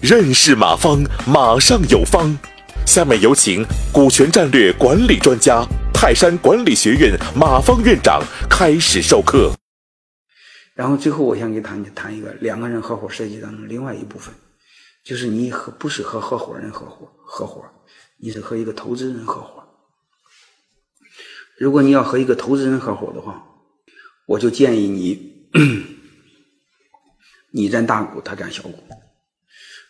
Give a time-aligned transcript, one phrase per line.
[0.00, 2.36] 认识马方，马上有方。
[2.84, 8.20] 下面有请股权战略管理专家、泰山管理学院马方院长
[8.50, 9.52] 开始授课。
[10.74, 14.34] 然后最后，我想给谈谈一个两个人合伙设计当中另外一部分，
[15.04, 17.62] 就是你和不是和合伙人合伙合伙，
[18.18, 19.62] 你是和一个投资人合伙。
[21.56, 23.44] 如果你要和一个投资人合伙的话，
[24.26, 25.31] 我就建议你，
[27.52, 28.82] 你占大股，他占小股。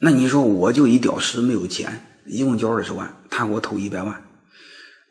[0.00, 2.06] 那你说我就一屌丝没有钱。
[2.26, 4.26] 一共交二十万，他给我投一百万，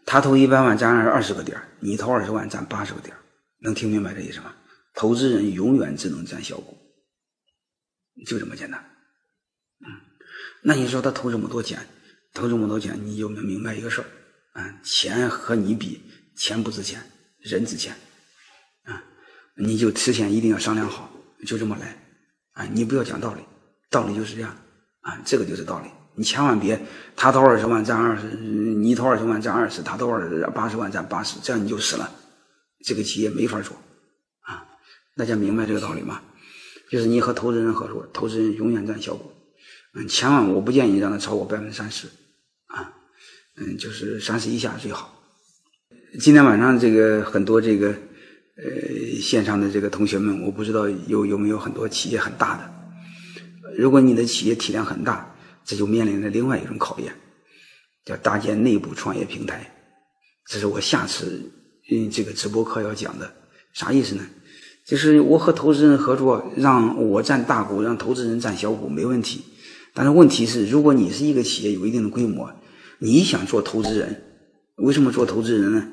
[0.03, 3.15] 他投一百万占二十个点你投二十万占八十个点
[3.59, 4.55] 能听明白这意思吗？
[4.95, 6.75] 投资人永远只能占小股，
[8.25, 8.83] 就这么简单。
[9.85, 9.93] 嗯，
[10.63, 11.87] 那你说他投这么多钱，
[12.33, 14.07] 投这么多钱，你就能明白一个事儿
[14.53, 16.01] 啊，钱和你比，
[16.35, 16.99] 钱不值钱，
[17.41, 17.95] 人值钱，
[19.63, 21.09] 你就提前一定要商量好，
[21.45, 21.97] 就这么来
[22.53, 23.41] 啊，你不要讲道理，
[23.89, 24.55] 道理就是这样
[25.01, 25.89] 啊，这个就是道理。
[26.15, 26.79] 你千万别，
[27.15, 32.11] 他投二十万占二十，你投二十万占二十，他投二十八十万占八十，这样你就死了，
[32.85, 33.75] 这个企业没法做，
[34.41, 34.63] 啊，
[35.17, 36.21] 大家明白这个道理吗？
[36.91, 39.31] 就是你和投资人合作，投资人永远占小股，
[39.95, 42.07] 嗯，千万我不建议让他超过百分之三十，
[42.67, 42.93] 啊，
[43.57, 45.19] 嗯，就是三十以下最好。
[46.19, 48.63] 今天晚上这个很多这个呃
[49.23, 52.63] 线上的这个同学们，我不知道有有没有很多企业很大的，
[53.77, 55.29] 如果你的企业体量很大。
[55.65, 57.13] 这就面临着另外一种考验，
[58.03, 59.65] 叫搭建内部创业平台。
[60.45, 61.41] 这是我下次
[61.89, 63.33] 嗯这个直播课要讲的。
[63.71, 64.25] 啥意思呢？
[64.85, 69.45] 就是我和投资人合作，让我占大股，让投资人占小股，没问题。
[69.93, 72.51] 但是问题是，如果你是一个企业有一定的规模，
[72.99, 74.21] 你想做投资人，
[74.75, 75.87] 为什么做投资人呢？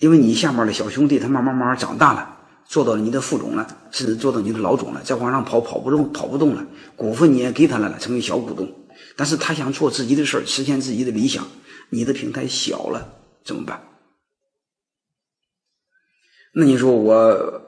[0.00, 2.37] 因为你下面的小兄弟他慢慢慢慢长大了。
[2.68, 8.70] 做到你的副总了，甚至做到你的老总了，再往上跑跑不动，跑不动了，股份你也给他了了，成为小股东。
[9.16, 11.46] 但是他想做自己的事儿，实现自己的理想，
[11.88, 13.82] 你的平台小了怎么办？
[16.52, 17.62] 那你说我，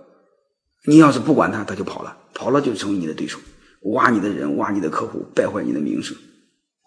[0.85, 3.39] 你要是不管他，他就跑了，跑了就成为你的对手，
[3.93, 6.15] 挖你的人，挖你的客户，败坏你的名声，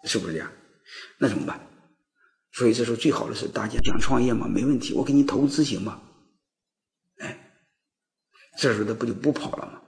[0.04, 0.48] 是不是这样？
[1.18, 1.60] 那怎么办？
[2.52, 6.00] 所以这时候最好的是大家想创业嘛，没问题，我给你投资行吗？
[8.56, 9.80] 这时候他不就不跑了吗？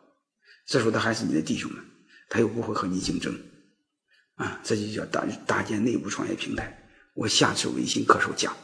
[0.66, 1.80] 这时候他还是你的弟兄们，
[2.28, 3.32] 他又不会和你竞争。
[4.34, 6.76] 啊，这就叫搭搭建内部创业平台。
[7.14, 8.54] 我下次微信课时候讲，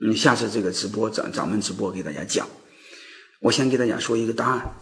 [0.00, 2.48] 嗯，下次这个直播咱咱们直播给大家讲。
[3.40, 4.74] 我先给大家说一个答案，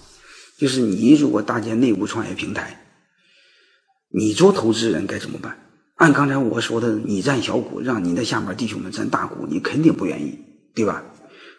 [0.59, 2.87] 就是你如果搭建内部创业平台，
[4.11, 5.59] 你做投资人该怎么办？
[5.97, 10.39] 按刚才我说的，你占小股，让你的下面弟兄们占大股，你肯定不愿意，
[10.75, 11.03] 对吧？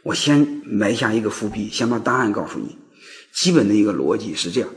[0.03, 2.77] 我先埋下一个伏笔，先把答案告诉你。
[3.33, 4.69] 基本的一个逻辑是这样：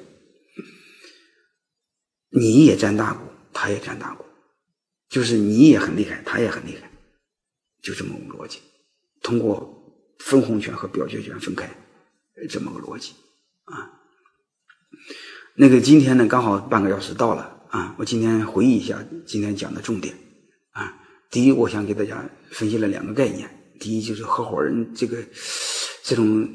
[2.31, 3.27] 你也占大股。
[3.55, 4.25] 他也占大股，
[5.11, 6.91] 就是你也很厉害，他也很厉害，
[7.83, 8.61] 就这么个逻辑。
[9.23, 11.71] 通过分红权和表决权分开，
[12.49, 13.13] 这么个逻辑
[13.65, 13.93] 啊。
[15.55, 20.17] 那个今天呢，刚好半个小时到了啊，我今天回忆一下今天讲的重点
[20.71, 20.99] 啊。
[21.31, 23.49] 第一，我想给大家分析了两个概念。
[23.79, 25.23] 第一，就是合伙人这个
[26.03, 26.49] 这种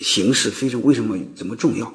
[0.00, 1.94] 形式非常为什么这么重要？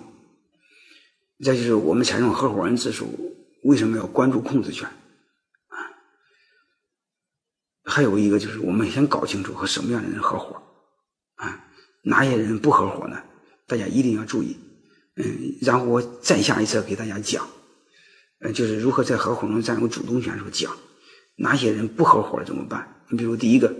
[1.43, 3.33] 再就是我们采用合伙人制度。
[3.63, 4.87] 为什么要关注控制权？
[4.87, 5.75] 啊，
[7.83, 10.61] 还有一个就是我们先搞清楚和什么样的人合伙，
[11.37, 11.65] 啊，
[12.03, 13.23] 哪些人不合伙呢？
[13.65, 14.55] 大家一定要注意，
[15.15, 17.47] 嗯，然后我再下一次给大家讲，
[18.41, 20.71] 呃，就是如何在合伙中占有主动权时候讲，
[21.35, 23.03] 哪些人不合伙怎么办？
[23.09, 23.75] 你比如第一个，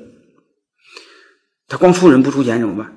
[1.68, 2.92] 他光出人不出钱怎么办？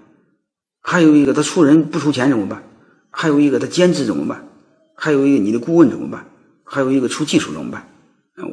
[0.91, 2.65] 还有一个他出人不出钱怎么办？
[3.10, 4.49] 还有一个他兼职怎么办？
[4.94, 6.26] 还有一个你的顾问怎么办？
[6.65, 7.87] 还有一个出技术怎么办？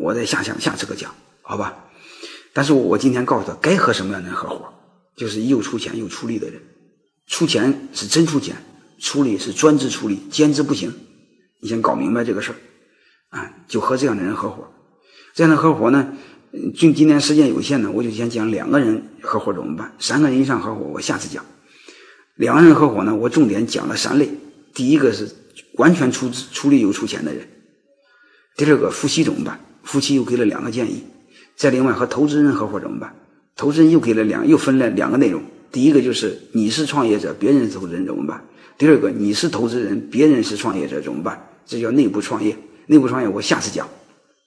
[0.01, 1.73] 我再下下下次课讲，好吧？
[2.51, 4.65] 但是我今天告诉他，该和什么样的人合伙，
[5.15, 6.61] 就是又出钱又出力的人。
[7.25, 8.53] 出钱是真出钱，
[8.99, 10.93] 出力是专职出力，兼职不行。
[11.61, 12.57] 你先搞明白这个事儿，
[13.37, 14.67] 啊，就和这样的人合伙。
[15.33, 16.11] 这样的合伙呢，
[16.75, 19.95] 就今天时间有限呢，我就先讲两个人合伙怎么办。
[19.99, 21.45] 三个人以上合伙，我下次讲。
[22.35, 24.29] 两个人合伙呢，我重点讲了三类。
[24.73, 25.29] 第一个是
[25.75, 27.47] 完全出出力又出钱的人。
[28.57, 29.59] 第二个夫妻怎么办？
[29.83, 31.03] 夫妻又给了两个建议。
[31.55, 33.15] 再另外和投资人合伙怎么办？
[33.55, 35.41] 投资人又给了两又分了两个内容。
[35.71, 38.43] 第一个就是你是创业者，别人是投资人怎么办？
[38.77, 41.49] 第二个你是投资人，别人是创业者怎么办？
[41.65, 42.57] 这叫内部创业。
[42.87, 43.87] 内部创业我下次讲，